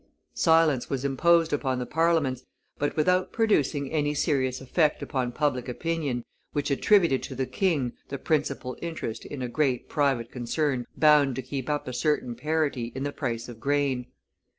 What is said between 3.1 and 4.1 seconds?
producing